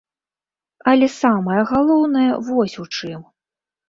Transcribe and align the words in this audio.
Але 0.91 1.09
самае 1.23 1.61
галоўнае 1.71 2.31
вось 2.47 2.79
у 2.85 2.87
чым. 2.95 3.21